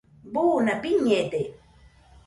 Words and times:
buna 0.33 0.73
biñede 0.83 1.41